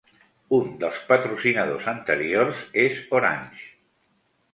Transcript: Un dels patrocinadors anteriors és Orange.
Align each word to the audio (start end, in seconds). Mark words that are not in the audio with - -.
Un 0.59 0.69
dels 0.83 0.95
patrocinadors 1.09 1.89
anteriors 1.91 2.63
és 2.85 2.97
Orange. 3.19 3.61